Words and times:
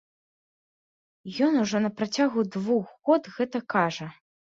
Ён 1.49 1.53
ужо 1.65 1.77
на 1.85 1.89
працягу 2.01 2.47
двух 2.59 2.85
год 3.07 3.33
гэта 3.41 3.67
кажа. 3.79 4.15